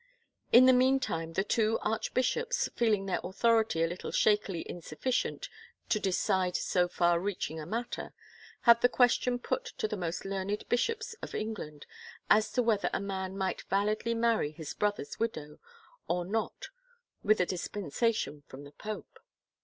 [0.51, 5.47] In the meantime, the two archbishops, feeling their authority a little shakily insufficient
[5.89, 8.11] to de cide so far reaching a matter,
[8.61, 11.85] had the question put to the most learned bishops of England
[12.31, 15.59] as to whether a man might validly marry his brother's widow
[16.07, 16.69] or not
[17.21, 19.19] with a dispensation from the pope.